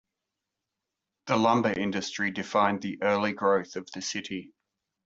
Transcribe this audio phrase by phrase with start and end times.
[1.27, 4.51] The lumber industry defined the early growth of the city.